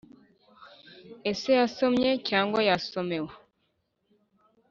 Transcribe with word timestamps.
ese 1.31 1.49
yasomye 1.59 2.09
cyangwa 2.27 2.59
yasomewe. 2.69 3.31